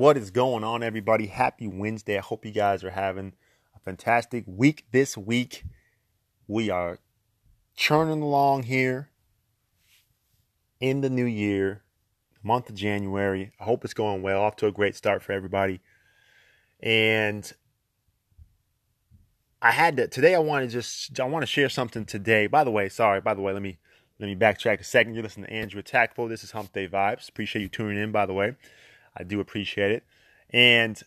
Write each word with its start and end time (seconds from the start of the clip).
What 0.00 0.16
is 0.16 0.30
going 0.30 0.64
on, 0.64 0.82
everybody? 0.82 1.26
Happy 1.26 1.66
Wednesday. 1.66 2.16
I 2.16 2.22
hope 2.22 2.46
you 2.46 2.52
guys 2.52 2.82
are 2.82 2.88
having 2.88 3.34
a 3.76 3.80
fantastic 3.80 4.44
week 4.46 4.86
this 4.92 5.14
week. 5.14 5.64
We 6.48 6.70
are 6.70 7.00
churning 7.76 8.22
along 8.22 8.62
here 8.62 9.10
in 10.80 11.02
the 11.02 11.10
new 11.10 11.26
year, 11.26 11.82
month 12.42 12.70
of 12.70 12.76
January. 12.76 13.52
I 13.60 13.64
hope 13.64 13.84
it's 13.84 13.92
going 13.92 14.22
well. 14.22 14.40
Off 14.40 14.56
to 14.56 14.66
a 14.66 14.72
great 14.72 14.96
start 14.96 15.22
for 15.22 15.32
everybody. 15.32 15.82
And 16.82 17.52
I 19.60 19.72
had 19.72 19.98
to 19.98 20.08
today 20.08 20.34
I 20.34 20.38
want 20.38 20.64
to 20.64 20.72
just 20.72 21.20
I 21.20 21.24
want 21.24 21.42
to 21.42 21.46
share 21.46 21.68
something 21.68 22.06
today. 22.06 22.46
By 22.46 22.64
the 22.64 22.70
way, 22.70 22.88
sorry, 22.88 23.20
by 23.20 23.34
the 23.34 23.42
way, 23.42 23.52
let 23.52 23.60
me 23.60 23.76
let 24.18 24.28
me 24.28 24.34
backtrack 24.34 24.80
a 24.80 24.84
second. 24.84 25.12
You're 25.12 25.24
listening 25.24 25.48
to 25.48 25.52
Andrew 25.52 25.82
Atakpo. 25.82 26.26
This 26.26 26.42
is 26.42 26.52
Hump 26.52 26.72
Day 26.72 26.88
Vibes. 26.88 27.28
Appreciate 27.28 27.60
you 27.60 27.68
tuning 27.68 28.02
in, 28.02 28.12
by 28.12 28.24
the 28.24 28.32
way. 28.32 28.56
I 29.16 29.24
do 29.24 29.40
appreciate 29.40 29.90
it. 29.90 30.04
And 30.50 31.00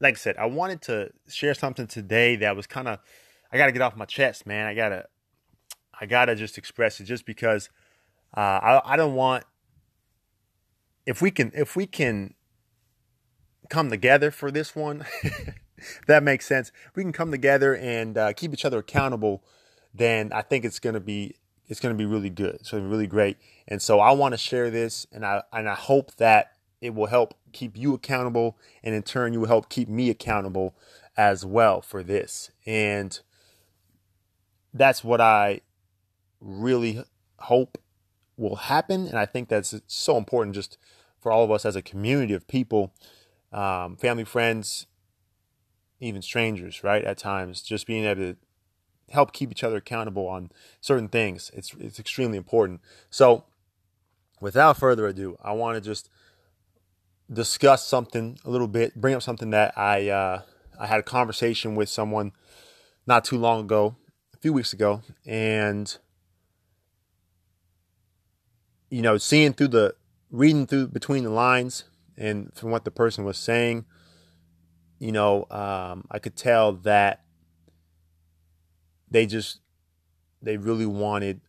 like 0.00 0.14
I 0.14 0.16
said, 0.16 0.36
I 0.36 0.46
wanted 0.46 0.82
to 0.82 1.10
share 1.28 1.54
something 1.54 1.86
today 1.86 2.36
that 2.36 2.56
was 2.56 2.66
kind 2.66 2.88
of 2.88 2.98
I 3.50 3.56
got 3.56 3.66
to 3.66 3.72
get 3.72 3.82
off 3.82 3.96
my 3.96 4.04
chest, 4.04 4.46
man. 4.46 4.66
I 4.66 4.74
gotta 4.74 5.06
I 5.98 6.06
gotta 6.06 6.34
just 6.34 6.58
express 6.58 7.00
it, 7.00 7.04
just 7.04 7.24
because 7.24 7.70
uh, 8.36 8.40
I 8.40 8.94
I 8.94 8.96
don't 8.96 9.14
want 9.14 9.44
if 11.06 11.22
we 11.22 11.30
can 11.30 11.50
if 11.54 11.74
we 11.74 11.86
can 11.86 12.34
come 13.68 13.90
together 13.90 14.30
for 14.30 14.50
this 14.50 14.76
one. 14.76 15.04
that 16.06 16.22
makes 16.22 16.46
sense. 16.46 16.72
If 16.88 16.96
we 16.96 17.02
can 17.02 17.12
come 17.12 17.30
together 17.30 17.74
and 17.76 18.18
uh, 18.18 18.32
keep 18.32 18.52
each 18.52 18.64
other 18.64 18.78
accountable, 18.78 19.42
then 19.94 20.32
I 20.32 20.42
think 20.42 20.64
it's 20.64 20.78
gonna 20.78 21.00
be 21.00 21.36
it's 21.68 21.80
gonna 21.80 21.94
be 21.94 22.06
really 22.06 22.30
good. 22.30 22.60
Be 22.70 22.78
really 22.80 23.06
great. 23.06 23.36
And 23.66 23.80
so 23.80 24.00
I 24.00 24.12
want 24.12 24.32
to 24.32 24.38
share 24.38 24.70
this, 24.70 25.06
and 25.12 25.24
I 25.24 25.42
and 25.52 25.68
I 25.68 25.74
hope 25.74 26.16
that 26.16 26.52
it 26.80 26.94
will 26.94 27.06
help 27.06 27.34
keep 27.52 27.76
you 27.76 27.94
accountable, 27.94 28.56
and 28.82 28.94
in 28.94 29.02
turn, 29.02 29.32
you 29.32 29.40
will 29.40 29.48
help 29.48 29.68
keep 29.68 29.88
me 29.88 30.10
accountable 30.10 30.76
as 31.16 31.44
well 31.44 31.80
for 31.80 32.02
this. 32.02 32.50
And 32.64 33.18
that's 34.72 35.02
what 35.02 35.20
I 35.20 35.62
really 36.40 37.04
hope 37.40 37.78
will 38.36 38.56
happen, 38.56 39.06
and 39.06 39.18
I 39.18 39.26
think 39.26 39.48
that's 39.48 39.74
so 39.86 40.16
important 40.16 40.54
just 40.54 40.78
for 41.18 41.32
all 41.32 41.42
of 41.42 41.50
us 41.50 41.66
as 41.66 41.74
a 41.74 41.82
community 41.82 42.32
of 42.34 42.46
people, 42.46 42.94
um, 43.52 43.96
family, 43.96 44.24
friends, 44.24 44.86
even 46.00 46.22
strangers, 46.22 46.84
right? 46.84 47.04
At 47.04 47.18
times, 47.18 47.60
just 47.60 47.86
being 47.86 48.04
able 48.04 48.22
to 48.22 48.36
help 49.10 49.32
keep 49.32 49.50
each 49.50 49.64
other 49.64 49.76
accountable 49.76 50.26
on 50.28 50.50
certain 50.80 51.08
things. 51.08 51.50
It's 51.54 51.74
it's 51.78 51.98
extremely 51.98 52.38
important. 52.38 52.80
So 53.10 53.44
without 54.40 54.76
further 54.76 55.06
ado, 55.06 55.36
I 55.42 55.52
want 55.52 55.76
to 55.76 55.80
just 55.80 56.10
discuss 57.32 57.86
something 57.86 58.38
a 58.44 58.50
little 58.50 58.68
bit, 58.68 58.94
bring 58.94 59.14
up 59.14 59.22
something 59.22 59.50
that 59.50 59.76
I 59.76 60.08
uh, 60.08 60.42
I 60.78 60.86
had 60.86 61.00
a 61.00 61.04
conversation 61.04 61.74
with 61.74 61.88
someone 61.88 62.32
not 63.06 63.24
too 63.24 63.38
long 63.38 63.60
ago, 63.60 63.96
a 64.34 64.36
few 64.38 64.52
weeks 64.52 64.72
ago, 64.72 65.02
and 65.26 65.96
you 68.90 69.02
know, 69.02 69.18
seeing 69.18 69.52
through 69.52 69.68
the 69.68 69.94
reading 70.30 70.66
through 70.66 70.88
between 70.88 71.24
the 71.24 71.30
lines 71.30 71.84
and 72.16 72.52
from 72.54 72.70
what 72.70 72.84
the 72.84 72.90
person 72.90 73.24
was 73.24 73.38
saying, 73.38 73.84
you 74.98 75.12
know, 75.12 75.46
um, 75.50 76.06
I 76.10 76.18
could 76.18 76.36
tell 76.36 76.72
that 76.72 77.22
they 79.10 79.26
just 79.26 79.60
they 80.42 80.56
really 80.56 80.86
wanted 80.86 81.40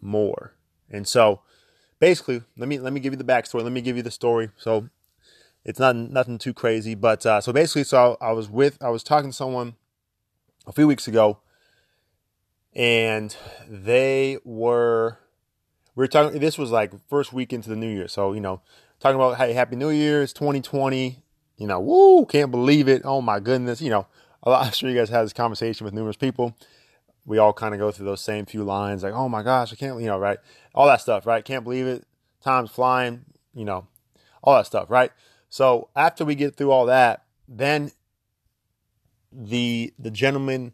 more, 0.00 0.54
and 0.90 1.06
so 1.06 1.40
basically, 2.00 2.42
let 2.56 2.68
me 2.68 2.78
let 2.78 2.92
me 2.92 3.00
give 3.00 3.12
you 3.12 3.16
the 3.18 3.24
backstory. 3.24 3.62
Let 3.62 3.72
me 3.72 3.80
give 3.80 3.96
you 3.96 4.02
the 4.02 4.10
story. 4.10 4.50
So 4.56 4.88
it's 5.64 5.78
not 5.78 5.96
nothing 5.96 6.38
too 6.38 6.54
crazy, 6.54 6.94
but 6.94 7.24
uh, 7.26 7.40
so 7.40 7.52
basically, 7.52 7.84
so 7.84 8.16
I, 8.20 8.28
I 8.28 8.32
was 8.32 8.48
with 8.48 8.78
I 8.82 8.90
was 8.90 9.02
talking 9.02 9.30
to 9.30 9.36
someone 9.36 9.76
a 10.66 10.72
few 10.72 10.86
weeks 10.86 11.08
ago, 11.08 11.38
and 12.74 13.36
they 13.68 14.38
were 14.44 15.18
we 15.94 16.02
were 16.02 16.08
talking. 16.08 16.40
This 16.40 16.58
was 16.58 16.70
like 16.70 16.92
first 17.08 17.32
week 17.32 17.52
into 17.52 17.68
the 17.68 17.76
new 17.76 17.88
year, 17.88 18.08
so 18.08 18.32
you 18.32 18.40
know, 18.40 18.60
talking 19.00 19.16
about 19.16 19.36
hey, 19.36 19.52
happy 19.52 19.76
New 19.76 19.90
Year, 19.90 20.22
it's 20.22 20.32
2020. 20.32 21.22
You 21.56 21.66
know, 21.66 21.80
woo, 21.80 22.24
can't 22.24 22.52
believe 22.52 22.86
it. 22.86 23.02
Oh 23.04 23.20
my 23.20 23.40
goodness. 23.40 23.82
You 23.82 23.90
know, 23.90 24.06
I'm 24.44 24.72
sure 24.72 24.90
you 24.90 24.96
guys 24.96 25.08
had 25.08 25.24
this 25.24 25.32
conversation 25.32 25.84
with 25.84 25.94
numerous 25.94 26.16
people. 26.16 26.56
We 27.24 27.38
all 27.38 27.52
kind 27.52 27.74
of 27.74 27.80
go 27.80 27.90
through 27.90 28.06
those 28.06 28.22
same 28.22 28.46
few 28.46 28.64
lines, 28.64 29.02
like, 29.02 29.12
oh 29.12 29.28
my 29.28 29.42
gosh, 29.42 29.72
I 29.72 29.76
can't, 29.76 30.00
you 30.00 30.06
know, 30.06 30.18
right? 30.18 30.38
All 30.74 30.86
that 30.86 31.00
stuff, 31.00 31.26
right? 31.26 31.44
Can't 31.44 31.64
believe 31.64 31.86
it. 31.86 32.06
Time's 32.42 32.70
flying, 32.70 33.24
you 33.54 33.64
know, 33.64 33.86
all 34.42 34.56
that 34.56 34.66
stuff, 34.66 34.90
right? 34.90 35.10
So 35.50 35.88
after 35.94 36.24
we 36.24 36.34
get 36.34 36.56
through 36.56 36.70
all 36.70 36.86
that, 36.86 37.24
then 37.46 37.92
the 39.30 39.92
the 39.98 40.10
gentleman 40.10 40.72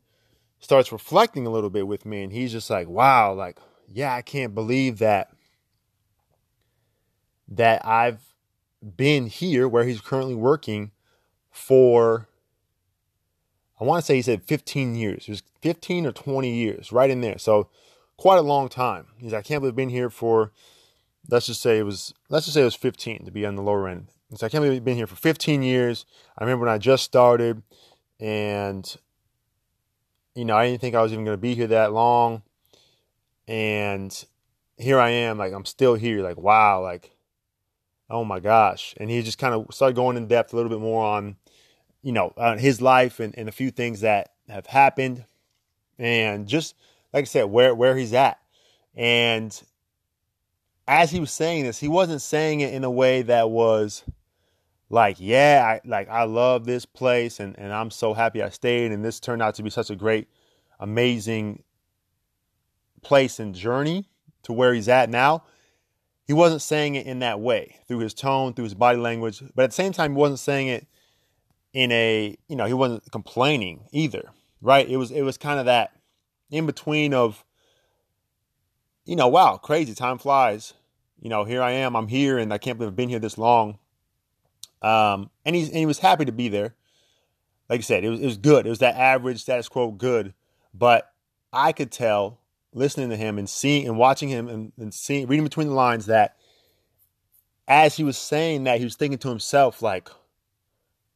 starts 0.60 0.92
reflecting 0.92 1.46
a 1.46 1.50
little 1.50 1.70
bit 1.70 1.86
with 1.86 2.06
me, 2.06 2.22
and 2.22 2.32
he's 2.32 2.52
just 2.52 2.70
like, 2.70 2.88
wow, 2.88 3.32
like, 3.34 3.58
yeah, 3.88 4.14
I 4.14 4.22
can't 4.22 4.54
believe 4.54 4.98
that 4.98 5.30
that 7.48 7.84
I've 7.84 8.34
been 8.96 9.26
here 9.26 9.68
where 9.68 9.84
he's 9.84 10.00
currently 10.00 10.34
working 10.34 10.92
for 11.50 12.28
I 13.80 13.84
want 13.84 14.02
to 14.02 14.06
say 14.06 14.16
he 14.16 14.22
said 14.22 14.44
15 14.44 14.94
years. 14.94 15.24
It 15.28 15.30
was 15.30 15.42
15 15.62 16.06
or 16.06 16.12
20 16.12 16.54
years, 16.54 16.92
right 16.92 17.10
in 17.10 17.20
there. 17.20 17.38
So 17.38 17.68
quite 18.16 18.38
a 18.38 18.42
long 18.42 18.68
time. 18.68 19.06
He's 19.18 19.32
like, 19.32 19.40
I 19.40 19.48
can't 19.48 19.60
believe 19.60 19.72
I've 19.72 19.76
been 19.76 19.88
here 19.88 20.10
for 20.10 20.52
let's 21.28 21.46
just 21.46 21.62
say 21.62 21.78
it 21.78 21.84
was 21.84 22.12
let's 22.28 22.46
just 22.46 22.54
say 22.54 22.60
it 22.60 22.64
was 22.64 22.74
15 22.74 23.24
to 23.24 23.30
be 23.30 23.46
on 23.46 23.56
the 23.56 23.62
lower 23.62 23.88
end. 23.88 24.08
So 24.34 24.46
I 24.46 24.48
can't 24.48 24.62
believe 24.62 24.78
I've 24.78 24.84
been 24.84 24.96
here 24.96 25.06
for 25.06 25.16
15 25.16 25.62
years. 25.62 26.06
I 26.36 26.44
remember 26.44 26.66
when 26.66 26.74
I 26.74 26.78
just 26.78 27.04
started 27.04 27.62
and 28.18 28.96
you 30.34 30.44
know, 30.44 30.56
I 30.56 30.68
didn't 30.68 30.80
think 30.80 30.96
I 30.96 31.02
was 31.02 31.12
even 31.12 31.24
going 31.24 31.36
to 31.36 31.40
be 31.40 31.54
here 31.54 31.68
that 31.68 31.92
long. 31.92 32.42
And 33.46 34.24
here 34.76 34.98
I 34.98 35.10
am, 35.10 35.38
like 35.38 35.52
I'm 35.52 35.64
still 35.64 35.94
here, 35.94 36.22
like 36.22 36.36
wow, 36.36 36.82
like 36.82 37.12
oh 38.10 38.24
my 38.24 38.40
gosh. 38.40 38.94
And 38.98 39.10
he 39.10 39.22
just 39.22 39.38
kind 39.38 39.54
of 39.54 39.66
started 39.72 39.96
going 39.96 40.16
in 40.16 40.26
depth 40.26 40.52
a 40.52 40.56
little 40.56 40.70
bit 40.70 40.80
more 40.80 41.04
on, 41.04 41.36
you 42.04 42.12
know, 42.12 42.32
uh, 42.36 42.56
his 42.56 42.80
life 42.80 43.18
and, 43.18 43.36
and 43.36 43.48
a 43.48 43.52
few 43.52 43.70
things 43.70 44.02
that 44.02 44.32
have 44.48 44.66
happened. 44.66 45.24
And 45.98 46.46
just 46.46 46.76
like 47.12 47.22
I 47.22 47.24
said, 47.24 47.44
where 47.44 47.74
where 47.74 47.96
he's 47.96 48.12
at. 48.12 48.38
And 48.94 49.60
as 50.86 51.10
he 51.10 51.18
was 51.18 51.32
saying 51.32 51.64
this, 51.64 51.80
he 51.80 51.88
wasn't 51.88 52.20
saying 52.20 52.60
it 52.60 52.74
in 52.74 52.84
a 52.84 52.90
way 52.90 53.22
that 53.22 53.50
was 53.50 54.04
like, 54.90 55.16
yeah, 55.18 55.64
I 55.66 55.88
like 55.88 56.08
I 56.08 56.24
love 56.24 56.66
this 56.66 56.84
place 56.84 57.40
and, 57.40 57.58
and 57.58 57.72
I'm 57.72 57.90
so 57.90 58.14
happy 58.14 58.42
I 58.42 58.50
stayed 58.50 58.92
and 58.92 59.04
this 59.04 59.18
turned 59.18 59.42
out 59.42 59.54
to 59.56 59.62
be 59.62 59.70
such 59.70 59.90
a 59.90 59.96
great, 59.96 60.28
amazing 60.78 61.62
place 63.02 63.40
and 63.40 63.54
journey 63.54 64.08
to 64.42 64.52
where 64.52 64.74
he's 64.74 64.88
at 64.88 65.10
now 65.10 65.42
he 66.26 66.32
wasn't 66.32 66.62
saying 66.62 66.94
it 66.94 67.06
in 67.06 67.18
that 67.18 67.40
way 67.40 67.76
through 67.86 67.98
his 67.98 68.14
tone, 68.14 68.54
through 68.54 68.64
his 68.64 68.74
body 68.74 68.98
language, 68.98 69.42
but 69.54 69.64
at 69.64 69.70
the 69.70 69.74
same 69.74 69.92
time, 69.92 70.12
he 70.12 70.16
wasn't 70.16 70.40
saying 70.40 70.68
it 70.68 70.86
in 71.74 71.92
a, 71.92 72.36
you 72.48 72.56
know, 72.56 72.64
he 72.64 72.72
wasn't 72.72 73.10
complaining 73.12 73.84
either, 73.92 74.30
right? 74.62 74.88
It 74.88 74.96
was, 74.96 75.10
it 75.10 75.22
was 75.22 75.36
kind 75.36 75.60
of 75.60 75.66
that 75.66 75.92
in 76.50 76.64
between 76.64 77.12
of, 77.12 77.44
you 79.04 79.16
know, 79.16 79.28
wow, 79.28 79.58
crazy, 79.58 79.94
time 79.94 80.16
flies. 80.16 80.72
You 81.20 81.28
know, 81.28 81.44
here 81.44 81.62
I 81.62 81.72
am, 81.72 81.96
I'm 81.96 82.08
here, 82.08 82.38
and 82.38 82.52
I 82.52 82.58
can't 82.58 82.78
believe 82.78 82.92
I've 82.92 82.96
been 82.96 83.08
here 83.08 83.18
this 83.18 83.36
long. 83.36 83.78
Um, 84.82 85.30
and 85.44 85.56
he's 85.56 85.68
and 85.68 85.78
he 85.78 85.86
was 85.86 85.98
happy 85.98 86.26
to 86.26 86.32
be 86.32 86.48
there. 86.48 86.74
Like 87.70 87.80
I 87.80 87.82
said, 87.82 88.04
it 88.04 88.10
was 88.10 88.20
it 88.20 88.26
was 88.26 88.36
good. 88.36 88.66
It 88.66 88.70
was 88.70 88.80
that 88.80 88.96
average 88.96 89.40
status 89.40 89.68
quo 89.68 89.90
good, 89.90 90.34
but 90.74 91.10
I 91.52 91.72
could 91.72 91.90
tell 91.90 92.40
listening 92.74 93.08
to 93.08 93.16
him 93.16 93.38
and 93.38 93.48
seeing 93.48 93.86
and 93.86 93.96
watching 93.96 94.28
him 94.28 94.48
and, 94.48 94.72
and 94.78 94.92
seeing 94.92 95.26
reading 95.26 95.44
between 95.44 95.68
the 95.68 95.74
lines 95.74 96.06
that 96.06 96.36
as 97.66 97.96
he 97.96 98.04
was 98.04 98.18
saying 98.18 98.64
that 98.64 98.78
he 98.78 98.84
was 98.84 98.96
thinking 98.96 99.18
to 99.18 99.28
himself 99.28 99.80
like 99.80 100.10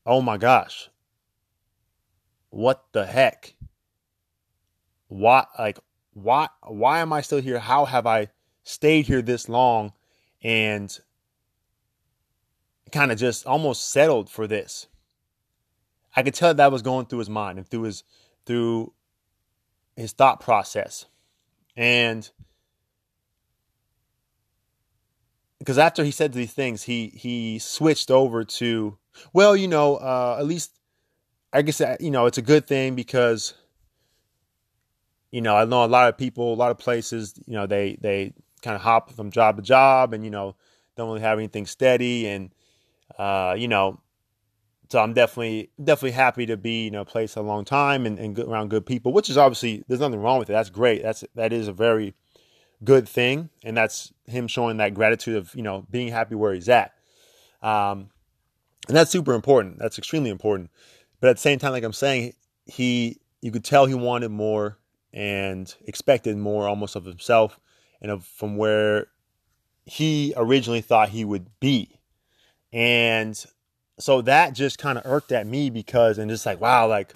oh 0.09 0.23
my 0.23 0.39
gosh. 0.39 0.89
What 2.51 2.87
the 2.93 3.05
heck? 3.05 3.55
Why 5.07 5.47
like 5.59 5.79
why 6.15 6.49
why 6.67 6.99
am 7.01 7.13
i 7.13 7.21
still 7.21 7.41
here? 7.41 7.59
How 7.59 7.85
have 7.85 8.07
i 8.07 8.29
stayed 8.65 9.07
here 9.07 9.23
this 9.23 9.49
long 9.49 9.93
and 10.43 10.99
kind 12.91 13.13
of 13.13 13.19
just 13.19 13.47
almost 13.47 13.91
settled 13.91 14.31
for 14.31 14.47
this? 14.47 14.89
I 16.17 16.23
could 16.23 16.35
tell 16.35 16.55
that 16.55 16.73
was 16.73 16.83
going 16.83 17.07
through 17.07 17.21
his 17.21 17.31
mind 17.31 17.59
and 17.59 17.69
through 17.69 17.83
his 17.83 18.03
through 18.47 18.93
his 19.95 20.13
thought 20.13 20.41
process. 20.41 21.05
And 21.77 22.29
because 25.59 25.79
after 25.79 26.03
he 26.03 26.11
said 26.11 26.33
these 26.33 26.53
things, 26.53 26.85
he 26.85 27.09
he 27.09 27.59
switched 27.59 28.11
over 28.11 28.43
to, 28.45 28.97
well, 29.33 29.57
you 29.57 29.69
know, 29.69 29.97
uh, 29.97 30.37
at 30.39 30.47
least 30.47 30.73
I 31.53 31.63
guess 31.63 31.81
uh, 31.81 31.97
you 32.01 32.11
know 32.11 32.27
it's 32.27 32.39
a 32.39 32.43
good 32.43 32.67
thing 32.67 32.95
because 32.95 33.55
you 35.31 35.41
know 35.41 35.57
I 35.57 35.65
know 35.65 35.85
a 35.85 35.87
lot 35.87 36.09
of 36.09 36.19
people, 36.19 36.53
a 36.53 36.57
lot 36.57 36.71
of 36.71 36.79
places, 36.79 37.35
you 37.47 37.55
know, 37.55 37.67
they 37.67 37.99
they 38.01 38.33
kind 38.63 38.75
of 38.75 38.83
hop 38.83 39.13
from 39.13 39.31
job 39.31 39.57
to 39.57 39.63
job, 39.63 40.13
and 40.15 40.25
you 40.25 40.31
know 40.31 40.57
don't 40.97 41.09
really 41.09 41.21
have 41.21 41.39
anything 41.39 41.67
steady, 41.67 42.27
and 42.27 42.51
Uh, 43.19 43.55
you 43.59 43.69
know, 43.69 44.01
so 44.91 45.01
I'm 45.01 45.15
definitely 45.15 45.71
definitely 45.83 46.13
happy 46.13 46.47
to 46.47 46.57
be 46.57 46.87
in 46.89 46.95
a 46.95 47.05
place 47.05 47.37
a 47.37 47.43
long 47.43 47.65
time 47.65 48.07
and, 48.07 48.19
and 48.19 48.39
around 48.39 48.71
good 48.71 48.87
people, 48.87 49.13
which 49.13 49.31
is 49.31 49.37
obviously 49.37 49.83
there's 49.89 50.01
nothing 50.01 50.21
wrong 50.21 50.39
with 50.39 50.51
it. 50.51 50.55
That's 50.55 50.71
great. 50.71 51.03
That's 51.03 51.25
that 51.35 51.53
is 51.53 51.69
a 51.69 51.73
very 51.73 52.15
good 52.85 53.09
thing, 53.09 53.51
and 53.65 53.77
that's 53.77 54.13
him 54.27 54.49
showing 54.49 54.79
that 54.79 54.95
gratitude 54.95 55.37
of 55.37 55.55
you 55.55 55.63
know 55.63 55.87
being 55.91 56.09
happy 56.13 56.35
where 56.37 56.55
he's 56.55 56.69
at. 56.69 56.93
Um, 57.63 58.11
and 58.89 58.97
that's 58.97 59.11
super 59.11 59.35
important. 59.35 59.79
That's 59.79 59.99
extremely 59.99 60.31
important. 60.31 60.71
But 61.21 61.31
at 61.31 61.37
the 61.37 61.43
same 61.43 61.59
time, 61.59 61.73
like 61.73 61.85
I'm 61.85 61.93
saying, 61.93 62.35
he 62.67 63.21
you 63.41 63.53
could 63.53 63.65
tell 63.65 63.87
he 63.87 63.95
wanted 63.95 64.31
more 64.31 64.79
and 65.13 65.73
expected 65.87 66.37
more 66.37 66.69
almost 66.69 66.97
of 66.97 67.05
himself 67.05 67.61
and 68.03 68.11
of 68.11 68.25
from 68.25 68.57
where 68.57 69.07
he 69.85 70.35
originally 70.37 70.81
thought 70.81 71.11
he 71.11 71.25
would 71.25 71.47
be. 71.61 71.99
And 72.73 73.43
so 73.99 74.23
that 74.23 74.53
just 74.53 74.79
kind 74.79 74.99
of 74.99 75.07
irked 75.07 75.33
at 75.33 75.47
me 75.47 75.71
because 75.71 76.19
and 76.19 76.31
just 76.31 76.47
like 76.47 76.61
wow 76.61 76.87
like 76.87 77.15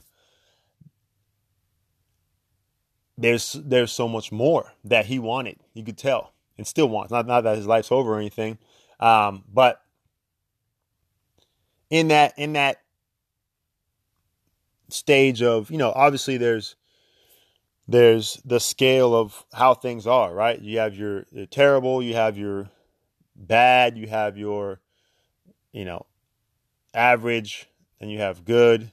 there's 3.17 3.53
there's 3.65 3.93
so 3.93 4.09
much 4.09 4.33
more 4.33 4.73
that 4.85 5.07
he 5.07 5.19
wanted 5.19 5.59
you 5.75 5.85
could 5.85 5.99
tell 5.99 6.33
and 6.59 6.67
still 6.67 6.89
wants 6.89 7.13
not 7.13 7.27
not 7.27 7.43
that 7.43 7.57
his 7.57 7.67
life's 7.67 7.93
over 7.93 8.15
or 8.15 8.19
anything 8.19 8.59
um, 9.01 9.45
but 9.53 9.82
in 11.93 12.09
that 12.09 12.33
in 12.37 12.55
that 12.55 12.79
stage 14.89 15.43
of 15.43 15.71
you 15.71 15.79
know 15.79 15.93
obviously 15.95 16.37
there's 16.37 16.75
there's 17.87 18.41
the 18.45 18.59
scale 18.59 19.15
of 19.15 19.45
how 19.53 19.75
things 19.75 20.07
are 20.07 20.35
right 20.35 20.61
you 20.61 20.79
have 20.79 20.95
your 20.95 21.25
terrible 21.51 22.03
you 22.03 22.15
have 22.15 22.37
your 22.37 22.69
bad 23.37 23.97
you 23.97 24.07
have 24.09 24.37
your 24.37 24.81
you 25.73 25.85
know 25.85 26.05
average, 26.95 27.69
then 28.01 28.09
you 28.09 28.19
have 28.19 28.45
good, 28.45 28.91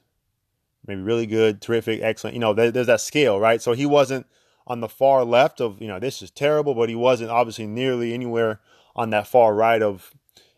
maybe 0.86 1.02
really 1.02 1.26
good, 1.26 1.62
terrific, 1.62 2.02
excellent. 2.02 2.36
You 2.36 2.40
know, 2.40 2.54
there, 2.54 2.72
there's 2.72 2.88
that 2.88 3.02
scale, 3.02 3.40
right? 3.40 3.62
So 3.62 3.74
he 3.74 3.86
wasn't 3.86 4.28
on 4.68 4.82
the 4.82 4.90
far 4.90 5.24
left 5.24 5.60
of, 5.62 5.82
you 5.82 5.88
know, 5.88 6.00
this 6.00 6.22
is 6.22 6.32
terrible, 6.32 6.76
but 6.76 6.90
he 6.90 6.96
wasn't 6.96 7.32
obviously 7.32 7.68
nearly 7.68 8.14
anywhere 8.14 8.60
on 8.96 9.10
that 9.12 9.28
far 9.28 9.54
right 9.54 9.82
of 9.82 10.14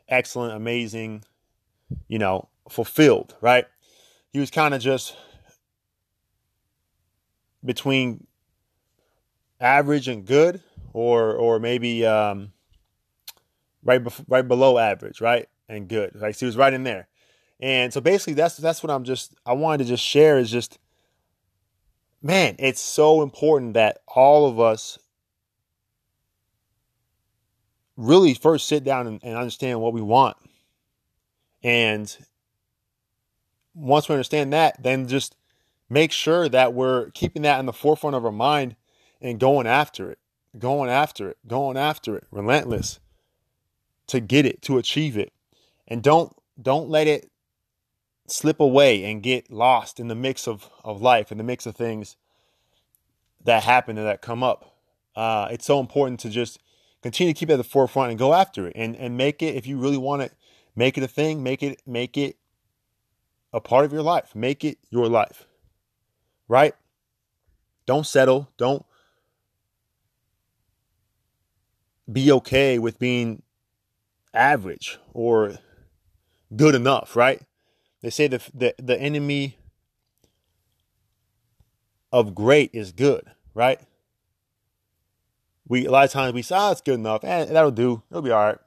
excellent, 0.08 0.54
amazing, 0.54 1.24
you 2.08 2.20
know, 2.20 2.50
fulfilled, 2.70 3.36
right? 3.42 3.66
He 4.32 4.40
was 4.40 4.52
kind 4.52 4.74
of 4.74 4.82
just 4.82 5.16
between 7.64 8.26
average 9.60 10.08
and 10.08 10.26
good 10.26 10.62
or 10.94 11.34
or 11.36 11.60
maybe 11.60 12.06
um, 12.06 12.52
right 13.84 14.04
bef- 14.04 14.26
right 14.28 14.48
below 14.48 14.78
average, 14.78 15.22
right? 15.22 15.48
And 15.70 15.88
good. 15.88 16.16
Like 16.16 16.36
so 16.36 16.42
he 16.42 16.46
was 16.48 16.58
right 16.58 16.74
in 16.74 16.84
there. 16.84 17.08
And 17.60 17.94
so 17.94 18.02
basically 18.02 18.34
that's 18.34 18.58
that's 18.58 18.82
what 18.84 18.90
I'm 18.90 19.04
just 19.04 19.36
I 19.46 19.54
wanted 19.54 19.80
to 19.80 19.90
just 19.90 20.04
share 20.04 20.38
is 20.38 20.50
just 20.50 20.80
man, 22.22 22.56
it's 22.60 22.82
so 22.82 23.22
important 23.22 23.74
that 23.74 24.00
all 24.08 24.48
of 24.48 24.60
us 24.60 25.00
really 27.98 28.34
first 28.34 28.68
sit 28.68 28.84
down 28.84 29.08
and, 29.08 29.20
and 29.24 29.38
understand 29.38 29.80
what 29.82 29.94
we 29.94 30.02
want. 30.02 30.38
And 31.64 32.16
once 33.74 34.10
we 34.10 34.16
understand 34.16 34.54
that, 34.54 34.82
then 34.82 35.08
just 35.08 35.36
make 35.90 36.12
sure 36.12 36.50
that 36.50 36.74
we're 36.74 37.12
keeping 37.12 37.44
that 37.44 37.60
in 37.60 37.66
the 37.66 37.74
forefront 37.74 38.16
of 38.16 38.26
our 38.26 38.32
mind 38.32 38.76
and 39.22 39.40
going 39.40 39.68
after 39.68 40.12
it, 40.12 40.20
going 40.58 40.90
after 40.90 41.30
it, 41.30 41.38
going 41.48 41.78
after 41.78 42.16
it, 42.16 42.26
relentless 42.32 43.00
to 44.08 44.20
get 44.20 44.46
it, 44.46 44.62
to 44.64 44.78
achieve 44.78 45.18
it. 45.18 45.32
And 45.88 46.02
don't 46.02 46.36
don't 46.62 46.90
let 46.90 47.08
it 47.08 47.32
slip 48.28 48.60
away 48.60 49.04
and 49.04 49.22
get 49.22 49.52
lost 49.52 50.00
in 50.00 50.08
the 50.08 50.16
mix 50.16 50.48
of, 50.48 50.70
of 50.84 51.02
life 51.02 51.32
and 51.32 51.40
the 51.40 51.44
mix 51.44 51.66
of 51.66 51.76
things 51.76 52.16
that 53.44 53.64
happen 53.64 53.98
and 53.98 54.08
that 54.08 54.22
come 54.22 54.44
up. 54.44 54.76
Uh, 55.16 55.48
it's 55.52 55.66
so 55.66 55.80
important 55.80 56.20
to 56.22 56.30
just 56.30 56.60
continue 57.02 57.34
to 57.34 57.40
keep 57.40 57.50
it 57.50 57.54
at 57.54 57.58
the 57.58 57.64
forefront 57.64 58.10
and 58.10 58.20
go 58.20 58.34
after 58.34 58.68
it 58.68 58.74
and, 58.76 58.96
and 58.96 59.18
make 59.18 59.42
it, 59.42 59.56
if 59.56 59.68
you 59.68 59.78
really 59.78 59.98
want 59.98 60.22
it, 60.22 60.34
make 60.76 60.98
it 60.98 61.04
a 61.04 61.08
thing, 61.08 61.44
make 61.44 61.64
it, 61.64 61.82
make 61.86 62.18
it 62.18 62.38
a 63.54 63.60
part 63.60 63.86
of 63.86 63.94
your 63.94 64.02
life, 64.02 64.34
make 64.36 64.64
it 64.64 64.78
your 64.90 65.08
life, 65.08 65.46
right? 66.48 66.74
Don't 67.86 68.06
settle. 68.06 68.50
Don't 68.58 68.86
be 72.12 72.32
okay 72.32 72.80
with 72.80 73.00
being 73.00 73.42
average 74.34 75.00
or 75.14 75.56
good 76.56 76.76
enough, 76.76 77.16
right? 77.16 77.42
They 78.02 78.10
say 78.10 78.28
the 78.28 78.42
the, 78.54 78.76
the 78.78 79.00
enemy 79.00 79.58
of 82.12 82.36
great 82.36 82.72
is 82.74 82.92
good, 82.92 83.32
right? 83.54 83.80
We 85.68 85.86
a 85.86 85.92
lot 85.92 86.06
of 86.06 86.12
times 86.12 86.34
we 86.34 86.42
say, 86.42 86.56
oh, 86.58 86.72
it's 86.72 86.82
good 86.82 86.96
enough, 86.96 87.24
and 87.24 87.50
eh, 87.50 87.54
that'll 87.54 87.72
do. 87.72 88.04
It'll 88.10 88.22
be 88.22 88.32
all 88.32 88.46
right. 88.46 88.58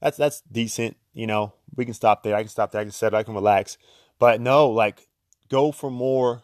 That's 0.00 0.16
that's 0.16 0.42
decent, 0.50 0.96
you 1.12 1.26
know. 1.26 1.54
We 1.74 1.84
can 1.86 1.94
stop 1.94 2.22
there. 2.22 2.36
I 2.36 2.42
can 2.42 2.50
stop 2.50 2.70
there. 2.70 2.82
I 2.82 2.84
can 2.84 2.92
settle. 2.92 3.18
I 3.18 3.22
can 3.22 3.34
relax. 3.34 3.78
But 4.18 4.40
no, 4.40 4.68
like 4.68 5.08
go 5.48 5.72
for 5.72 5.90
more. 5.90 6.42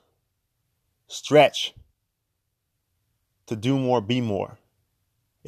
Stretch. 1.07 1.75
To 3.47 3.57
do 3.57 3.79
more, 3.79 4.01
be 4.01 4.21
more 4.21 4.59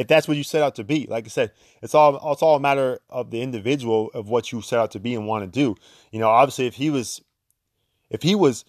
if 0.00 0.06
that's 0.06 0.26
what 0.26 0.38
you 0.38 0.42
set 0.42 0.62
out 0.62 0.76
to 0.76 0.82
be. 0.82 1.06
Like 1.10 1.26
I 1.26 1.28
said, 1.28 1.52
it's 1.82 1.94
all 1.94 2.32
it's 2.32 2.40
all 2.40 2.56
a 2.56 2.60
matter 2.60 3.00
of 3.10 3.30
the 3.30 3.42
individual 3.42 4.10
of 4.14 4.30
what 4.30 4.50
you 4.50 4.62
set 4.62 4.78
out 4.78 4.92
to 4.92 4.98
be 4.98 5.14
and 5.14 5.26
want 5.26 5.44
to 5.44 5.46
do. 5.46 5.76
You 6.10 6.20
know, 6.20 6.30
obviously 6.30 6.66
if 6.66 6.74
he 6.74 6.88
was 6.88 7.20
if 8.08 8.22
he 8.22 8.34
was 8.34 8.64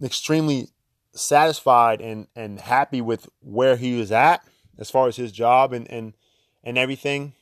extremely 0.00 0.68
satisfied 1.14 2.00
and 2.00 2.28
and 2.36 2.60
happy 2.60 3.00
with 3.00 3.28
where 3.40 3.76
he 3.76 3.98
was 3.98 4.12
at 4.12 4.46
as 4.78 4.88
far 4.88 5.08
as 5.08 5.16
his 5.16 5.32
job 5.32 5.72
and 5.72 5.90
and 5.90 6.14
and 6.62 6.78
everything, 6.78 7.34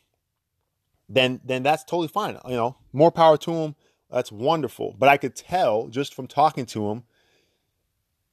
then 1.10 1.40
then 1.44 1.62
that's 1.62 1.84
totally 1.84 2.08
fine. 2.08 2.38
You 2.46 2.54
know, 2.54 2.76
more 2.92 3.10
power 3.10 3.36
to 3.38 3.52
him. 3.52 3.74
That's 4.10 4.32
wonderful. 4.32 4.94
But 4.98 5.08
I 5.08 5.16
could 5.16 5.34
tell 5.34 5.88
just 5.88 6.14
from 6.14 6.26
talking 6.26 6.66
to 6.66 6.90
him, 6.90 7.02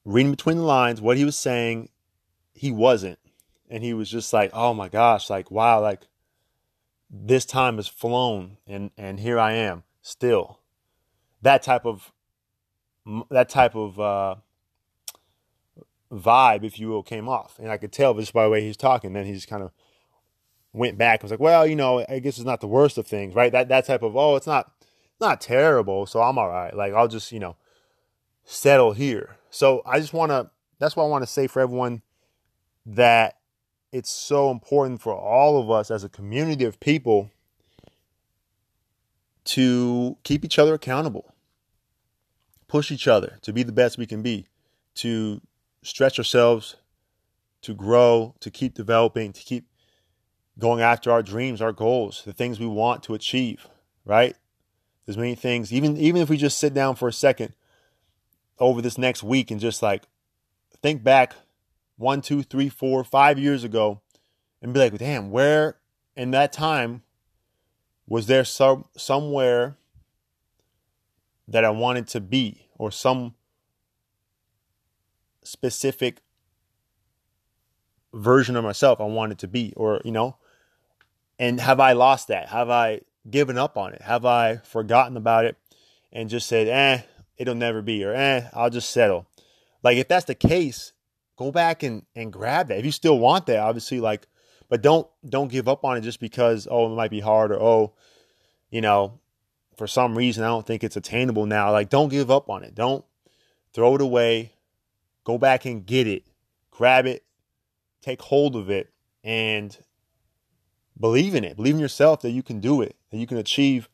reading 0.06 0.32
between 0.32 0.58
the 0.58 0.64
lines, 0.64 1.02
what 1.02 1.18
he 1.18 1.26
was 1.26 1.38
saying, 1.38 1.90
he 2.54 2.72
wasn't 2.72 3.20
and 3.70 3.84
he 3.84 3.94
was 3.94 4.10
just 4.10 4.32
like, 4.32 4.52
"Oh 4.54 4.74
my 4.74 4.90
gosh, 4.90 5.30
like 5.30 5.52
wow, 5.52 5.82
like 5.82 6.02
this 7.10 7.46
time 7.46 7.78
has 7.78 7.88
flown 7.88 8.58
and 8.68 8.92
and 8.98 9.20
here 9.20 9.40
I 9.40 9.54
am 9.54 9.84
still." 10.02 10.60
That 11.42 11.64
type 11.64 11.86
of 11.86 12.14
that 13.30 13.50
type 13.50 13.76
of 13.76 14.00
uh, 14.00 14.36
vibe, 16.12 16.64
if 16.64 16.80
you 16.80 16.90
will, 16.90 17.04
came 17.04 17.28
off, 17.28 17.58
and 17.60 17.72
I 17.72 17.78
could 17.78 17.92
tell 17.92 18.14
just 18.14 18.34
by 18.34 18.44
the 18.44 18.50
way 18.50 18.62
he's 18.62 18.78
talking. 18.78 19.14
Then 19.14 19.26
he's 19.26 19.46
kind 19.46 19.64
of 19.64 19.72
went 20.78 20.98
back. 20.98 21.22
I 21.22 21.24
was 21.24 21.32
like, 21.32 21.40
"Well, 21.40 21.66
you 21.68 21.76
know, 21.76 22.06
I 22.08 22.20
guess 22.20 22.38
it's 22.38 22.46
not 22.46 22.62
the 22.62 22.68
worst 22.68 22.98
of 22.98 23.08
things, 23.08 23.36
right?" 23.36 23.52
That 23.52 23.70
that 23.70 23.86
type 23.86 24.04
of, 24.04 24.16
"Oh, 24.16 24.36
it's 24.36 24.48
not 24.48 24.72
not 25.20 25.42
terrible, 25.42 26.06
so 26.06 26.22
I'm 26.22 26.38
all 26.38 26.50
right." 26.50 26.74
Like 26.76 26.94
I'll 26.94 27.08
just 27.08 27.32
you 27.32 27.40
know 27.40 27.56
settle 28.44 28.94
here. 28.94 29.38
So 29.50 29.82
I 29.86 30.00
just 30.00 30.14
want 30.14 30.32
to. 30.32 30.50
That's 30.80 30.96
what 30.96 31.06
I 31.06 31.08
want 31.08 31.24
to 31.24 31.28
say 31.28 31.48
for 31.48 31.60
everyone 31.60 32.02
that 32.86 33.38
it's 33.92 34.10
so 34.10 34.52
important 34.52 35.02
for 35.02 35.14
all 35.14 35.60
of 35.60 35.72
us 35.72 35.92
as 35.92 36.04
a 36.04 36.10
community 36.10 36.66
of 36.66 36.80
people 36.80 37.32
to 39.46 40.18
keep 40.24 40.44
each 40.44 40.60
other 40.60 40.74
accountable, 40.74 41.34
push 42.68 42.92
each 42.92 43.08
other 43.08 43.40
to 43.42 43.54
be 43.54 43.64
the 43.64 43.72
best 43.72 43.98
we 43.98 44.06
can 44.06 44.22
be, 44.22 44.46
to 44.96 45.42
stretch 45.82 46.20
ourselves, 46.20 46.76
to 47.62 47.74
grow, 47.74 48.36
to 48.42 48.52
keep 48.52 48.74
developing, 48.74 49.32
to 49.32 49.42
keep 49.42 49.68
going 50.60 50.82
after 50.82 51.12
our 51.12 51.22
dreams, 51.22 51.62
our 51.62 51.72
goals, 51.72 52.24
the 52.26 52.34
things 52.34 52.60
we 52.60 52.68
want 52.68 53.04
to 53.04 53.14
achieve, 53.14 53.68
right? 54.06 54.36
There's 55.06 55.18
many 55.18 55.36
things, 55.36 55.72
even 55.72 55.98
even 55.98 56.22
if 56.22 56.30
we 56.30 56.38
just 56.38 56.58
sit 56.58 56.74
down 56.74 56.96
for 56.96 57.08
a 57.08 57.14
second 57.14 57.54
over 58.60 58.82
this 58.82 58.98
next 58.98 59.24
week 59.24 59.52
and 59.52 59.60
just 59.60 59.82
like 59.82 60.04
think 60.82 61.04
back 61.04 61.36
one, 61.96 62.22
two, 62.22 62.44
three, 62.44 62.70
four, 62.70 63.04
five 63.04 63.40
years 63.40 63.64
ago 63.64 64.02
and 64.62 64.74
be 64.74 64.80
like, 64.80 64.98
damn, 64.98 65.32
where 65.32 65.78
in 66.16 66.32
that 66.32 66.52
time 66.52 67.04
was 68.08 68.28
there 68.28 68.44
some 68.44 68.86
somewhere 68.98 69.78
that 71.48 71.64
I 71.64 71.70
wanted 71.70 72.08
to 72.10 72.20
be 72.20 72.68
or 72.76 72.92
some 72.92 73.36
specific 75.44 76.22
version 78.14 78.56
of 78.56 78.64
myself 78.64 79.00
I 79.00 79.06
wanted 79.06 79.38
to 79.40 79.48
be 79.48 79.74
or 79.78 80.02
you 80.04 80.12
know 80.12 80.38
and 81.40 81.60
have 81.60 81.80
I 81.80 81.94
lost 81.94 82.28
that 82.30 82.50
have 82.50 82.70
I 82.70 83.02
given 83.30 83.58
up 83.58 83.78
on 83.78 83.94
it 83.94 84.02
have 84.02 84.26
I 84.26 84.58
forgotten 84.58 85.18
about 85.18 85.46
it 85.46 85.58
and 86.12 86.30
just 86.30 86.48
said 86.48 86.68
eh 86.68 87.04
it'll 87.38 87.56
never 87.56 87.82
be 87.82 88.04
or 88.04 88.14
eh 88.14 88.50
I'll 88.54 88.70
just 88.70 88.90
settle 88.92 89.28
like 89.84 89.98
if 89.98 90.08
that's 90.08 90.26
the 90.26 90.36
case 90.36 90.94
go 91.38 91.52
back 91.52 91.84
and 91.84 92.06
and 92.16 92.32
grab 92.32 92.68
that 92.68 92.80
if 92.80 92.86
you 92.86 92.92
still 92.92 93.20
want 93.20 93.46
that 93.48 93.60
obviously 93.60 94.00
like 94.00 94.28
but 94.70 94.82
don't 94.82 95.08
don't 95.28 95.52
give 95.52 95.68
up 95.68 95.84
on 95.86 95.98
it 95.98 96.02
just 96.02 96.20
because 96.20 96.68
oh 96.70 96.92
it 96.92 96.96
might 96.96 97.12
be 97.12 97.20
hard 97.20 97.52
or 97.52 97.62
oh 97.62 97.94
you 98.70 98.82
know 98.82 99.20
for 99.78 99.88
some 99.88 100.18
reason 100.18 100.44
I 100.44 100.48
don't 100.48 100.66
think 100.66 100.84
it's 100.84 100.98
attainable 100.98 101.46
now. 101.46 101.72
Like 101.72 101.90
don't 101.90 102.10
give 102.10 102.30
up 102.32 102.50
on 102.50 102.64
it. 102.64 102.76
Don't 102.76 103.06
throw 103.74 103.96
it 103.96 104.02
away. 104.02 104.54
Go 105.24 105.38
back 105.38 105.66
and 105.66 105.86
get 105.86 106.08
it. 106.08 106.24
Grab 106.72 107.06
it. 107.06 107.24
Take 108.02 108.22
hold 108.22 108.56
of 108.56 108.70
it 108.70 108.92
and 109.24 109.78
believe 111.00 111.36
in 111.36 111.44
it. 111.44 111.56
Believe 111.56 111.76
in 111.76 111.80
yourself 111.80 112.22
that 112.22 112.32
you 112.32 112.44
can 112.44 112.60
do 112.60 112.82
it, 112.82 112.96
that 113.12 113.18
you 113.18 113.28
can 113.28 113.38
achieve 113.38 113.90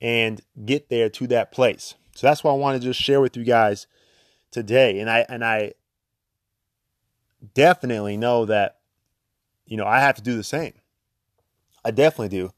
and 0.00 0.40
get 0.64 0.88
there 0.88 1.08
to 1.08 1.26
that 1.28 1.52
place. 1.52 1.94
So 2.14 2.26
that's 2.26 2.42
what 2.42 2.52
I 2.52 2.56
want 2.56 2.80
to 2.80 2.86
just 2.86 3.00
share 3.00 3.20
with 3.20 3.36
you 3.36 3.44
guys 3.44 3.86
today. 4.50 5.00
And 5.00 5.10
I 5.10 5.26
and 5.28 5.44
I 5.44 5.74
definitely 7.54 8.16
know 8.16 8.44
that 8.46 8.78
you 9.66 9.76
know 9.76 9.86
I 9.86 10.00
have 10.00 10.16
to 10.16 10.22
do 10.22 10.36
the 10.36 10.44
same. 10.44 10.74
I 11.84 11.90
definitely 11.90 12.36
do. 12.36 12.52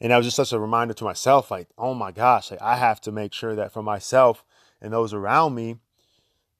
And 0.00 0.10
that 0.10 0.16
was 0.16 0.26
just 0.26 0.36
such 0.36 0.52
a 0.52 0.58
reminder 0.58 0.94
to 0.94 1.04
myself, 1.04 1.50
like, 1.50 1.68
oh 1.78 1.94
my 1.94 2.10
gosh, 2.10 2.50
like 2.50 2.60
I 2.60 2.76
have 2.76 3.00
to 3.02 3.12
make 3.12 3.32
sure 3.32 3.54
that 3.54 3.72
for 3.72 3.84
myself 3.84 4.44
and 4.80 4.92
those 4.92 5.14
around 5.14 5.54
me, 5.54 5.76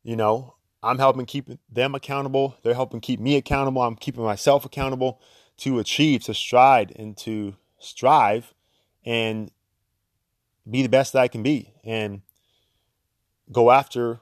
you 0.05 0.15
know, 0.15 0.55
I'm 0.81 0.99
helping 0.99 1.27
keep 1.27 1.49
them 1.69 1.95
accountable. 1.97 2.57
They're 2.63 2.75
helping 2.75 3.01
keep 3.01 3.19
me 3.19 3.37
accountable. 3.37 3.83
I'm 3.83 3.97
keeping 3.97 4.23
myself 4.23 4.65
accountable 4.65 5.21
to 5.59 5.79
achieve, 5.79 6.25
to 6.25 6.35
stride, 6.35 6.93
and 6.97 7.17
to 7.19 7.55
strive 7.79 8.55
and 9.05 9.51
be 10.69 10.83
the 10.83 10.89
best 10.89 11.13
that 11.13 11.23
I 11.23 11.29
can 11.29 11.43
be 11.43 11.75
and 11.85 12.23
go 13.51 13.71
after 13.71 14.21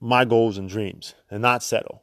my 0.00 0.24
goals 0.24 0.58
and 0.58 0.68
dreams 0.68 1.14
and 1.30 1.42
not 1.42 1.62
settle. 1.62 2.02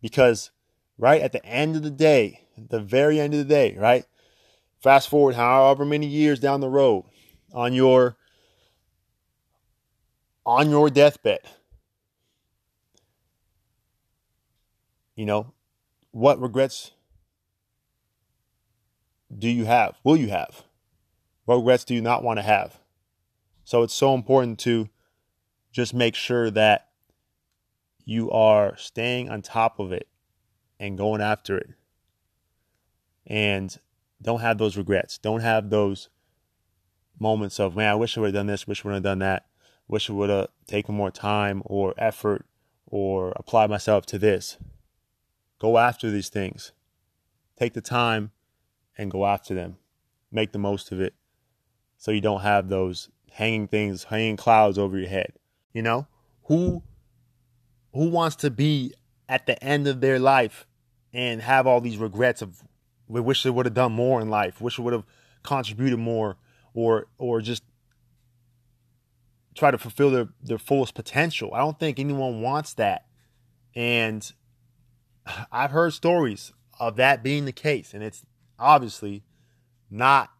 Because, 0.00 0.50
right 0.98 1.20
at 1.20 1.32
the 1.32 1.44
end 1.44 1.76
of 1.76 1.82
the 1.82 1.90
day, 1.90 2.40
the 2.56 2.80
very 2.80 3.20
end 3.20 3.34
of 3.34 3.38
the 3.38 3.44
day, 3.44 3.76
right? 3.76 4.04
Fast 4.82 5.08
forward 5.08 5.34
however 5.34 5.84
many 5.84 6.06
years 6.06 6.38
down 6.38 6.60
the 6.60 6.68
road 6.68 7.04
on 7.52 7.72
your 7.72 8.16
on 10.46 10.68
your 10.68 10.90
deathbed. 10.90 11.40
You 15.16 15.26
know, 15.26 15.52
what 16.10 16.40
regrets 16.40 16.92
do 19.36 19.48
you 19.48 19.64
have? 19.64 19.96
Will 20.04 20.16
you 20.16 20.28
have? 20.28 20.64
What 21.44 21.56
regrets 21.56 21.84
do 21.84 21.94
you 21.94 22.00
not 22.00 22.22
want 22.22 22.38
to 22.38 22.42
have? 22.42 22.78
So 23.64 23.82
it's 23.82 23.94
so 23.94 24.14
important 24.14 24.58
to 24.60 24.88
just 25.72 25.94
make 25.94 26.14
sure 26.14 26.50
that 26.50 26.88
you 28.04 28.30
are 28.30 28.76
staying 28.76 29.30
on 29.30 29.42
top 29.42 29.78
of 29.78 29.92
it 29.92 30.08
and 30.78 30.98
going 30.98 31.20
after 31.20 31.56
it. 31.56 31.70
And 33.26 33.76
don't 34.20 34.40
have 34.40 34.58
those 34.58 34.76
regrets. 34.76 35.18
Don't 35.18 35.40
have 35.40 35.70
those 35.70 36.08
moments 37.18 37.58
of, 37.58 37.76
man, 37.76 37.90
I 37.90 37.94
wish 37.94 38.16
I 38.16 38.20
would 38.20 38.28
have 38.28 38.34
done 38.34 38.46
this, 38.46 38.66
wish 38.66 38.84
I 38.84 38.88
would 38.88 38.94
have 38.94 39.02
done 39.02 39.20
that, 39.20 39.46
wish 39.88 40.10
I 40.10 40.12
would 40.12 40.30
have 40.30 40.48
taken 40.66 40.94
more 40.94 41.10
time 41.10 41.62
or 41.64 41.94
effort 41.96 42.44
or 42.86 43.32
applied 43.36 43.70
myself 43.70 44.04
to 44.06 44.18
this. 44.18 44.58
Go 45.58 45.78
after 45.78 46.10
these 46.10 46.28
things. 46.28 46.72
Take 47.58 47.72
the 47.72 47.80
time 47.80 48.32
and 48.96 49.10
go 49.10 49.26
after 49.26 49.54
them. 49.54 49.76
Make 50.30 50.52
the 50.52 50.58
most 50.58 50.92
of 50.92 51.00
it 51.00 51.14
so 51.96 52.10
you 52.10 52.20
don't 52.20 52.40
have 52.40 52.68
those 52.68 53.08
hanging 53.30 53.68
things, 53.68 54.04
hanging 54.04 54.36
clouds 54.36 54.78
over 54.78 54.98
your 54.98 55.08
head. 55.08 55.32
You 55.72 55.82
know, 55.82 56.06
who 56.44 56.82
who 57.92 58.08
wants 58.08 58.36
to 58.36 58.50
be 58.50 58.92
at 59.28 59.46
the 59.46 59.62
end 59.62 59.86
of 59.86 60.00
their 60.00 60.18
life 60.18 60.66
and 61.12 61.40
have 61.40 61.66
all 61.66 61.80
these 61.80 61.96
regrets 61.96 62.42
of 62.42 62.62
we 63.06 63.20
wish 63.20 63.42
they 63.42 63.50
would 63.50 63.66
have 63.66 63.74
done 63.74 63.92
more 63.92 64.20
in 64.20 64.28
life, 64.28 64.60
wish 64.60 64.76
they 64.76 64.82
would 64.82 64.92
have 64.92 65.06
contributed 65.42 65.98
more 65.98 66.36
or 66.74 67.06
or 67.18 67.40
just 67.40 67.62
try 69.54 69.70
to 69.70 69.78
fulfill 69.78 70.10
their, 70.10 70.28
their 70.42 70.58
fullest 70.58 70.94
potential. 70.94 71.54
I 71.54 71.58
don't 71.58 71.78
think 71.78 71.98
anyone 71.98 72.42
wants 72.42 72.74
that. 72.74 73.06
And 73.74 74.30
I've 75.52 75.70
heard 75.70 75.92
stories 75.92 76.52
of 76.78 76.96
that 76.96 77.22
being 77.22 77.44
the 77.44 77.52
case, 77.52 77.94
and 77.94 78.02
it's 78.02 78.24
obviously 78.58 79.22
not 79.90 80.30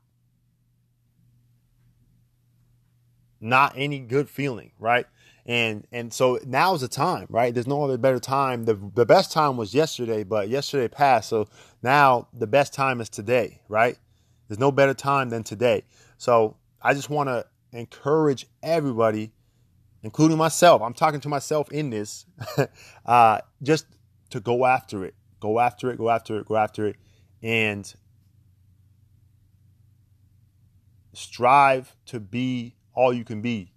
not 3.41 3.75
any 3.77 3.99
good 3.99 4.29
feeling, 4.29 4.73
right? 4.79 5.07
And 5.47 5.87
and 5.93 6.13
so 6.13 6.39
now 6.47 6.75
is 6.75 6.81
the 6.81 6.89
time, 6.89 7.27
right? 7.29 7.53
There's 7.53 7.67
no 7.67 7.85
other 7.85 7.99
better 7.99 8.19
time. 8.19 8.65
The 8.65 8.75
the 8.95 9.05
best 9.05 9.31
time 9.31 9.57
was 9.57 9.75
yesterday, 9.75 10.25
but 10.25 10.49
yesterday 10.49 10.89
passed. 10.89 11.29
So 11.29 11.49
now 11.83 12.29
the 12.33 12.47
best 12.47 12.73
time 12.73 13.01
is 13.01 13.11
today, 13.11 13.61
right? 13.69 13.99
There's 14.49 14.59
no 14.59 14.73
better 14.73 14.95
time 14.95 15.29
than 15.29 15.43
today. 15.43 15.85
So 16.17 16.57
I 16.81 16.95
just 16.95 17.11
want 17.11 17.29
to 17.29 17.47
encourage 17.73 18.47
everybody, 18.63 19.33
including 20.03 20.39
myself. 20.39 20.81
I'm 20.81 20.95
talking 20.95 21.21
to 21.21 21.29
myself 21.29 21.71
in 21.71 21.91
this, 21.91 22.25
uh, 23.07 23.41
just 23.63 23.87
to 24.31 24.41
go 24.41 24.65
after 24.65 25.05
it. 25.05 25.15
Go 25.41 25.61
after 25.61 25.91
it, 25.91 25.99
go 25.99 26.09
after 26.09 26.39
it, 26.39 26.47
go 26.47 26.57
after 26.57 26.87
it. 26.87 26.97
And 27.43 27.93
strive 31.17 31.97
to 32.07 32.21
be 32.21 32.75
all 32.95 33.13
you 33.13 33.25
can 33.25 33.41
be, 33.41 33.73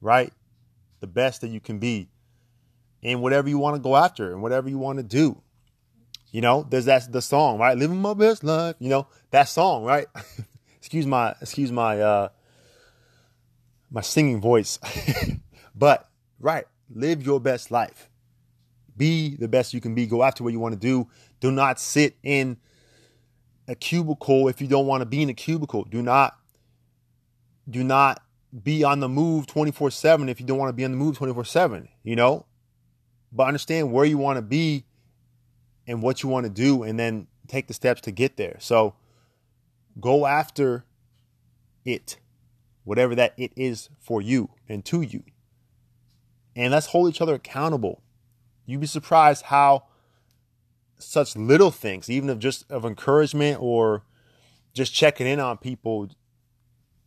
right? 0.00 0.32
The 1.00 1.06
best 1.06 1.40
that 1.40 1.48
you 1.48 1.60
can 1.60 1.78
be 1.78 2.08
in 3.02 3.20
whatever 3.20 3.48
you 3.48 3.58
want 3.58 3.76
to 3.76 3.80
go 3.80 3.96
after 3.96 4.32
and 4.32 4.42
whatever 4.42 4.68
you 4.68 4.78
want 4.78 4.98
to 4.98 5.02
do. 5.02 5.40
You 6.30 6.42
know, 6.42 6.66
there's 6.68 6.84
that 6.86 7.10
the 7.10 7.22
song, 7.22 7.58
right? 7.58 7.76
Living 7.76 8.00
my 8.02 8.14
best 8.14 8.44
life. 8.44 8.76
You 8.78 8.90
know, 8.90 9.06
that 9.30 9.48
song, 9.48 9.84
right? 9.84 10.06
excuse 10.78 11.06
my 11.06 11.34
excuse 11.40 11.72
my 11.72 12.00
uh 12.00 12.28
my 13.90 14.00
singing 14.00 14.40
voice. 14.40 14.78
but 15.74 16.08
right, 16.40 16.64
live 16.90 17.24
your 17.24 17.40
best 17.40 17.70
life. 17.70 18.10
Be 18.96 19.36
the 19.36 19.48
best 19.48 19.72
you 19.72 19.80
can 19.80 19.94
be. 19.94 20.06
Go 20.06 20.22
after 20.22 20.44
what 20.44 20.52
you 20.52 20.60
want 20.60 20.74
to 20.74 20.80
do. 20.80 21.08
Do 21.40 21.50
not 21.50 21.80
sit 21.80 22.16
in 22.22 22.58
a 23.68 23.74
cubicle 23.74 24.48
if 24.48 24.60
you 24.60 24.66
don't 24.66 24.86
want 24.86 25.02
to 25.02 25.06
be 25.06 25.22
in 25.22 25.28
a 25.28 25.34
cubicle. 25.34 25.84
Do 25.84 26.02
not 26.02 26.36
do 27.68 27.84
not 27.84 28.22
be 28.62 28.82
on 28.84 29.00
the 29.00 29.08
move 29.08 29.46
24 29.46 29.90
7 29.90 30.28
if 30.28 30.40
you 30.40 30.46
don't 30.46 30.58
want 30.58 30.70
to 30.70 30.74
be 30.74 30.84
on 30.84 30.90
the 30.90 30.96
move 30.96 31.16
24 31.16 31.44
7, 31.44 31.88
you 32.02 32.16
know? 32.16 32.46
But 33.30 33.46
understand 33.46 33.92
where 33.92 34.04
you 34.04 34.18
want 34.18 34.38
to 34.38 34.42
be 34.42 34.84
and 35.86 36.02
what 36.02 36.22
you 36.22 36.28
want 36.28 36.44
to 36.44 36.50
do 36.50 36.82
and 36.82 36.98
then 36.98 37.26
take 37.46 37.66
the 37.66 37.74
steps 37.74 38.00
to 38.02 38.10
get 38.10 38.36
there. 38.36 38.56
So 38.60 38.94
go 40.00 40.26
after 40.26 40.84
it, 41.84 42.18
whatever 42.84 43.14
that 43.14 43.34
it 43.36 43.52
is 43.56 43.90
for 43.98 44.22
you 44.22 44.50
and 44.68 44.84
to 44.86 45.02
you. 45.02 45.22
And 46.56 46.72
let's 46.72 46.86
hold 46.86 47.10
each 47.10 47.20
other 47.20 47.34
accountable. 47.34 48.02
You'd 48.66 48.80
be 48.80 48.86
surprised 48.86 49.44
how 49.44 49.84
such 50.98 51.36
little 51.36 51.70
things, 51.70 52.10
even 52.10 52.28
of 52.28 52.38
just 52.38 52.70
of 52.70 52.84
encouragement 52.84 53.58
or 53.60 54.02
just 54.74 54.92
checking 54.92 55.26
in 55.26 55.40
on 55.40 55.58
people, 55.58 56.10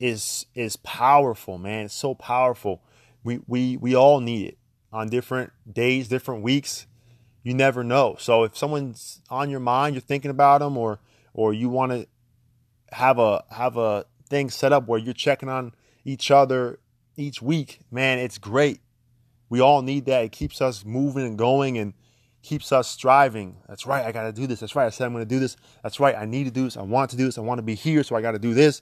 is 0.01 0.47
is 0.55 0.75
powerful, 0.77 1.57
man. 1.57 1.85
It's 1.85 1.93
so 1.93 2.15
powerful. 2.15 2.81
We 3.23 3.39
we 3.47 3.77
we 3.77 3.95
all 3.95 4.19
need 4.19 4.47
it 4.47 4.57
on 4.91 5.09
different 5.09 5.53
days, 5.71 6.07
different 6.07 6.43
weeks. 6.43 6.87
You 7.43 7.53
never 7.53 7.83
know. 7.83 8.15
So 8.19 8.43
if 8.43 8.57
someone's 8.57 9.21
on 9.29 9.49
your 9.49 9.59
mind, 9.59 9.95
you're 9.95 10.01
thinking 10.01 10.31
about 10.31 10.59
them, 10.59 10.75
or 10.75 10.99
or 11.33 11.53
you 11.53 11.69
want 11.69 11.91
to 11.91 12.07
have 12.91 13.19
a 13.19 13.43
have 13.51 13.77
a 13.77 14.05
thing 14.27 14.49
set 14.49 14.73
up 14.73 14.87
where 14.87 14.99
you're 14.99 15.13
checking 15.13 15.49
on 15.49 15.73
each 16.03 16.31
other 16.31 16.79
each 17.15 17.41
week, 17.41 17.81
man, 17.91 18.17
it's 18.17 18.39
great. 18.39 18.79
We 19.49 19.59
all 19.59 19.81
need 19.83 20.05
that. 20.05 20.23
It 20.23 20.31
keeps 20.31 20.61
us 20.61 20.83
moving 20.83 21.25
and 21.25 21.37
going 21.37 21.77
and 21.77 21.93
keeps 22.41 22.71
us 22.71 22.87
striving. 22.87 23.57
That's 23.67 23.85
right. 23.85 24.03
I 24.03 24.11
got 24.11 24.23
to 24.23 24.31
do 24.31 24.47
this. 24.47 24.61
That's 24.61 24.75
right. 24.75 24.85
I 24.85 24.89
said 24.89 25.05
I'm 25.05 25.13
going 25.13 25.25
to 25.25 25.29
do 25.29 25.39
this. 25.39 25.57
That's 25.83 25.99
right. 25.99 26.15
I 26.15 26.25
need 26.25 26.45
to 26.45 26.51
do 26.51 26.63
this. 26.63 26.77
I 26.77 26.81
want 26.81 27.11
to 27.11 27.17
do 27.17 27.25
this. 27.25 27.37
I 27.37 27.41
want 27.41 27.59
to 27.59 27.63
be 27.63 27.75
here. 27.75 28.01
So 28.03 28.15
I 28.15 28.21
got 28.21 28.31
to 28.31 28.39
do 28.39 28.53
this. 28.53 28.81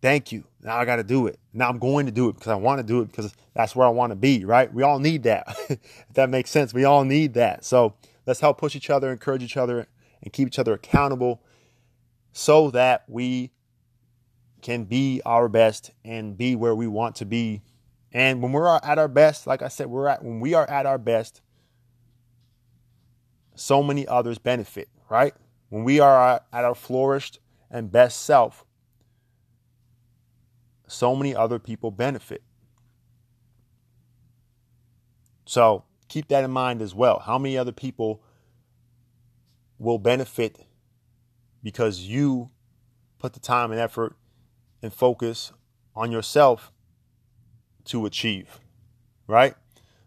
Thank 0.00 0.30
you. 0.30 0.44
Now 0.62 0.76
I 0.76 0.84
got 0.84 0.96
to 0.96 1.04
do 1.04 1.26
it. 1.26 1.38
Now 1.52 1.68
I'm 1.68 1.78
going 1.78 2.06
to 2.06 2.12
do 2.12 2.28
it 2.28 2.34
because 2.34 2.48
I 2.48 2.54
want 2.54 2.78
to 2.78 2.84
do 2.84 3.00
it 3.00 3.06
because 3.06 3.34
that's 3.54 3.74
where 3.74 3.86
I 3.86 3.90
want 3.90 4.10
to 4.12 4.16
be, 4.16 4.44
right? 4.44 4.72
We 4.72 4.82
all 4.82 4.98
need 4.98 5.24
that. 5.24 5.56
if 5.68 6.14
that 6.14 6.30
makes 6.30 6.50
sense. 6.50 6.72
We 6.72 6.84
all 6.84 7.04
need 7.04 7.34
that. 7.34 7.64
So 7.64 7.94
let's 8.26 8.40
help 8.40 8.58
push 8.58 8.76
each 8.76 8.90
other, 8.90 9.10
encourage 9.10 9.42
each 9.42 9.56
other, 9.56 9.88
and 10.22 10.32
keep 10.32 10.48
each 10.48 10.58
other 10.58 10.74
accountable 10.74 11.42
so 12.32 12.70
that 12.70 13.04
we 13.08 13.50
can 14.62 14.84
be 14.84 15.20
our 15.24 15.48
best 15.48 15.90
and 16.04 16.36
be 16.36 16.54
where 16.54 16.74
we 16.74 16.86
want 16.86 17.16
to 17.16 17.24
be. 17.24 17.62
And 18.12 18.42
when 18.42 18.52
we're 18.52 18.76
at 18.76 18.98
our 18.98 19.08
best, 19.08 19.46
like 19.46 19.62
I 19.62 19.68
said, 19.68 19.88
we're 19.88 20.08
at 20.08 20.24
when 20.24 20.40
we 20.40 20.54
are 20.54 20.68
at 20.68 20.86
our 20.86 20.98
best, 20.98 21.42
so 23.54 23.82
many 23.82 24.06
others 24.06 24.38
benefit, 24.38 24.88
right? 25.10 25.34
When 25.68 25.84
we 25.84 26.00
are 26.00 26.40
at 26.52 26.64
our 26.64 26.74
flourished 26.74 27.40
and 27.70 27.90
best 27.90 28.22
self, 28.24 28.64
so 30.88 31.14
many 31.14 31.34
other 31.34 31.58
people 31.58 31.90
benefit. 31.90 32.42
So 35.44 35.84
keep 36.08 36.28
that 36.28 36.44
in 36.44 36.50
mind 36.50 36.82
as 36.82 36.94
well. 36.94 37.20
How 37.20 37.38
many 37.38 37.56
other 37.56 37.72
people 37.72 38.22
will 39.78 39.98
benefit 39.98 40.58
because 41.62 42.00
you 42.00 42.50
put 43.18 43.34
the 43.34 43.40
time 43.40 43.70
and 43.70 43.80
effort 43.80 44.16
and 44.82 44.92
focus 44.92 45.52
on 45.94 46.10
yourself 46.10 46.72
to 47.84 48.06
achieve, 48.06 48.60
right? 49.26 49.54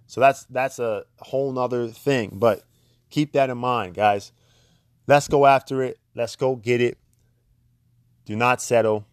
So 0.07 0.19
that's 0.19 0.43
that's 0.45 0.79
a 0.79 1.05
whole 1.19 1.51
nother 1.51 1.87
thing. 1.87 2.31
But 2.33 2.63
keep 3.09 3.31
that 3.33 3.49
in 3.49 3.57
mind, 3.57 3.95
guys. 3.95 4.31
Let's 5.07 5.27
go 5.27 5.45
after 5.45 5.81
it. 5.81 5.99
Let's 6.15 6.35
go 6.35 6.55
get 6.55 6.81
it. 6.81 6.97
Do 8.25 8.35
not 8.35 8.61
settle. 8.61 9.05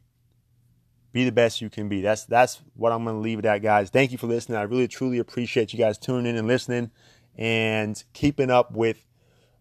Be 1.13 1.25
the 1.25 1.33
best 1.33 1.61
you 1.61 1.71
can 1.71 1.89
be. 1.89 2.03
That's 2.03 2.25
that's 2.25 2.61
what 2.75 2.93
I'm 2.93 3.05
gonna 3.05 3.21
leave 3.21 3.39
it 3.39 3.45
at, 3.45 3.59
guys. 3.59 3.91
Thank 3.91 4.13
you 4.13 4.19
for 4.19 4.27
listening. 4.27 4.59
I 4.59 4.63
really 4.63 4.89
truly 4.89 5.19
appreciate 5.19 5.73
you 5.73 5.79
guys 5.79 5.97
tuning 5.99 6.27
in 6.27 6.37
and 6.37 6.47
listening 6.47 6.91
and 7.37 8.03
keeping 8.13 8.51
up 8.51 8.73
with 8.73 9.05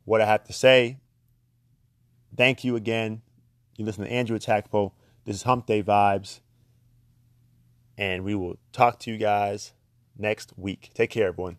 what 0.03 0.19
I 0.19 0.25
have 0.25 0.43
to 0.45 0.53
say. 0.53 0.99
Thank 2.35 2.63
you 2.63 2.75
again. 2.75 3.21
You 3.77 3.85
listen 3.85 4.03
to 4.03 4.11
Andrew 4.11 4.37
Atakpo. 4.37 4.91
This 5.25 5.37
is 5.37 5.43
Hump 5.43 5.67
Day 5.67 5.83
Vibes. 5.83 6.41
And 7.97 8.23
we 8.23 8.35
will 8.35 8.57
talk 8.71 8.99
to 8.99 9.11
you 9.11 9.17
guys 9.17 9.73
next 10.17 10.53
week. 10.57 10.91
Take 10.93 11.11
care, 11.11 11.27
everyone. 11.27 11.57